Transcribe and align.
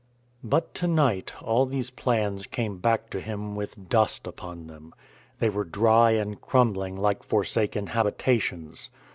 But 0.43 0.73
to 0.81 0.87
night 0.87 1.35
all 1.43 1.67
these 1.67 1.91
plans 1.91 2.47
came 2.47 2.79
back 2.79 3.11
to 3.11 3.19
him 3.19 3.55
with 3.55 3.87
dust 3.87 4.25
upon 4.25 4.65
them. 4.65 4.95
They 5.37 5.47
were 5.51 5.63
dry 5.63 6.13
and 6.13 6.41
crumbling 6.41 6.95
like 6.95 7.21
forsaken 7.21 7.85
habitations. 7.85 8.89